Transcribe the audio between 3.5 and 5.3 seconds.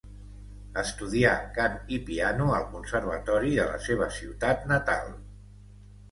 de la seva ciutat natal.